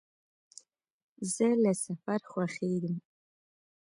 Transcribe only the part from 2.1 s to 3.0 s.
خوښېږم.